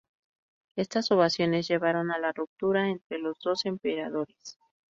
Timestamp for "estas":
0.75-1.11